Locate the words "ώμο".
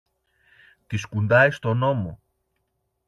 1.83-2.21